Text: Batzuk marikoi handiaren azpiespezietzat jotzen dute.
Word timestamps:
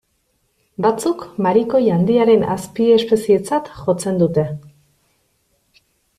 Batzuk 0.85 1.19
marikoi 1.47 1.81
handiaren 1.97 2.47
azpiespezietzat 2.55 3.71
jotzen 3.83 4.19
dute. 4.25 4.49